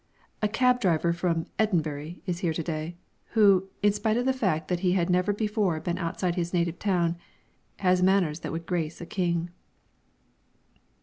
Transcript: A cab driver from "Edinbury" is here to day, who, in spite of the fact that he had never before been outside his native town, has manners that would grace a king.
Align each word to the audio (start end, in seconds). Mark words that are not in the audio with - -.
A 0.41 0.47
cab 0.47 0.79
driver 0.81 1.13
from 1.13 1.45
"Edinbury" 1.59 2.21
is 2.25 2.39
here 2.39 2.53
to 2.53 2.63
day, 2.63 2.97
who, 3.33 3.69
in 3.83 3.93
spite 3.93 4.17
of 4.17 4.25
the 4.25 4.33
fact 4.33 4.67
that 4.67 4.79
he 4.79 4.93
had 4.93 5.11
never 5.11 5.31
before 5.31 5.79
been 5.79 5.99
outside 5.99 6.33
his 6.33 6.55
native 6.55 6.79
town, 6.79 7.17
has 7.77 8.01
manners 8.01 8.39
that 8.39 8.51
would 8.51 8.65
grace 8.65 8.99
a 8.99 9.05
king. 9.05 9.51